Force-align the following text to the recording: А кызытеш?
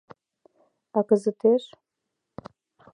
А 0.97 0.99
кызытеш? 1.07 1.63